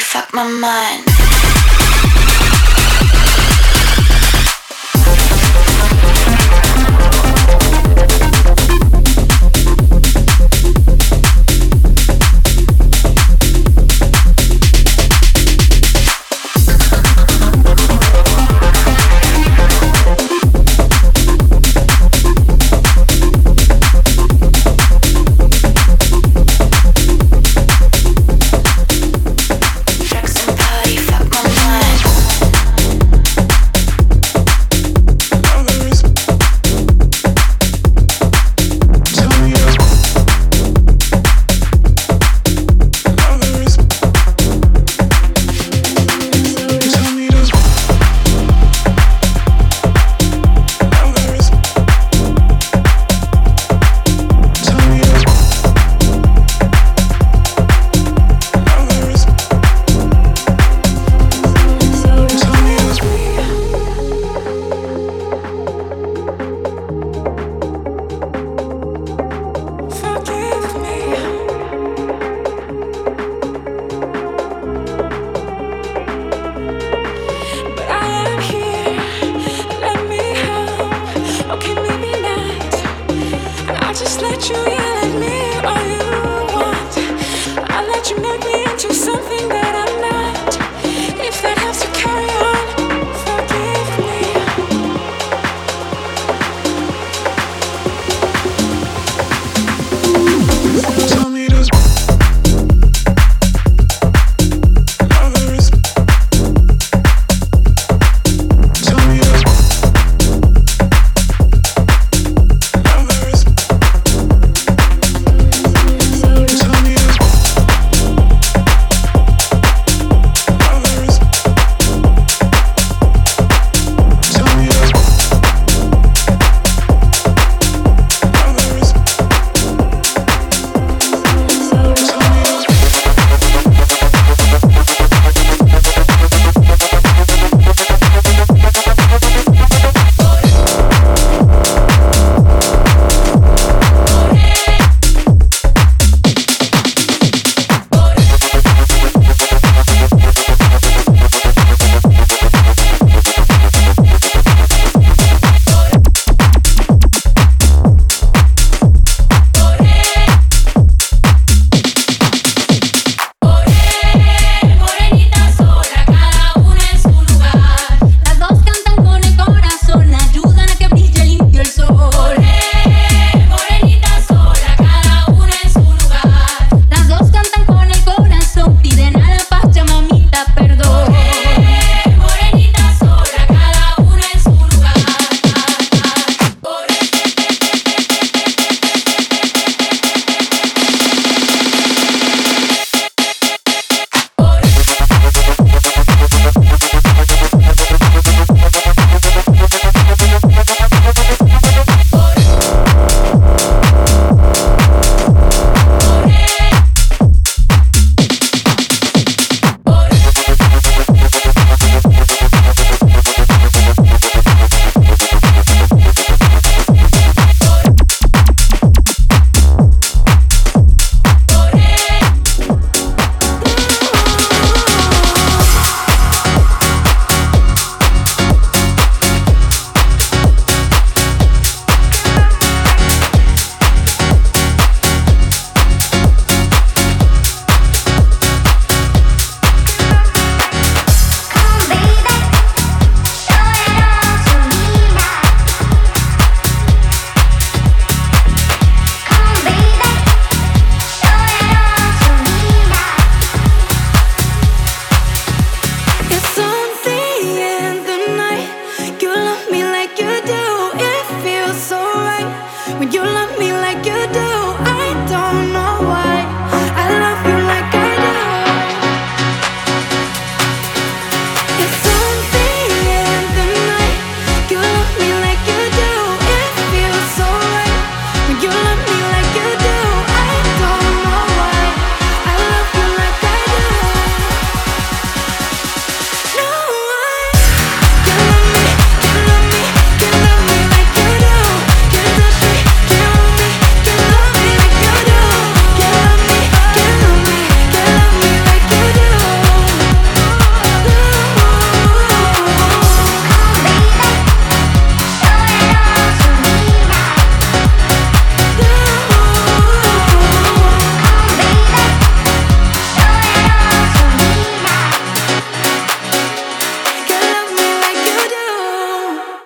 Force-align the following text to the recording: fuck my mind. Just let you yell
fuck 0.00 0.32
my 0.32 0.48
mind. 0.48 1.13
Just 84.14 84.22
let 84.22 84.48
you 84.48 84.72
yell 84.72 84.83